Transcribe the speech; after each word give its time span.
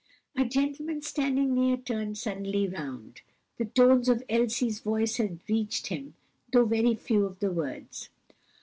A 0.35 0.43
gentleman 0.45 1.03
standing 1.03 1.53
near 1.53 1.77
turned 1.77 2.17
suddenly 2.17 2.67
round. 2.67 3.21
The 3.59 3.65
tones 3.65 4.09
of 4.09 4.23
Elsie's 4.29 4.79
voice 4.79 5.17
had 5.17 5.41
reached 5.47 5.89
him, 5.89 6.15
though 6.51 6.65
very 6.65 6.95
few 6.95 7.23
of 7.27 7.37
the 7.37 7.51
words. 7.51 8.09